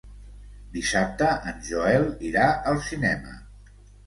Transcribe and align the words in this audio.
Dissabte 0.77 1.27
en 1.51 1.59
Joel 1.67 2.09
irà 2.31 2.47
al 2.73 2.81
cinema. 2.89 3.39